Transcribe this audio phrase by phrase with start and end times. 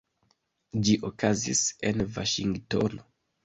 [0.87, 1.63] Ĝi okazis
[1.93, 3.09] en Vaŝingtono.